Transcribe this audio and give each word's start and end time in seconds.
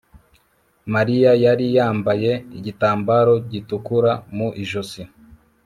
Mariya 0.93 1.31
yari 1.45 1.65
yambaye 1.77 2.31
igitambaro 2.57 3.33
gitukura 3.51 4.11
mu 4.35 4.47
ijosi 4.63 5.01